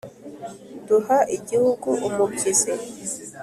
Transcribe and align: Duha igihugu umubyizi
Duha 0.87 1.17
igihugu 1.37 1.89
umubyizi 2.07 2.71